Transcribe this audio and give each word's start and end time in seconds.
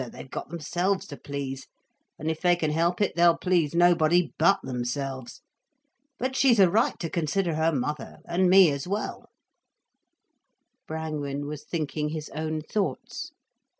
They've 0.09 0.31
got 0.31 0.49
themselves 0.49 1.05
to 1.09 1.15
please, 1.15 1.67
and 2.17 2.31
if 2.31 2.41
they 2.41 2.55
can 2.55 2.71
help 2.71 3.01
it 3.01 3.15
they'll 3.15 3.37
please 3.37 3.75
nobody 3.75 4.33
but 4.39 4.59
themselves. 4.63 5.43
But 6.17 6.35
she's 6.35 6.59
a 6.59 6.71
right 6.71 6.97
to 7.01 7.07
consider 7.07 7.53
her 7.53 7.71
mother, 7.71 8.17
and 8.25 8.49
me 8.49 8.71
as 8.71 8.87
well—" 8.87 9.29
Brangwen 10.87 11.45
was 11.45 11.63
thinking 11.63 12.09
his 12.09 12.29
own 12.29 12.61
thoughts. 12.61 13.31